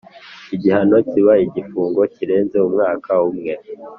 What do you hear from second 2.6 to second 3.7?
umwaka umwe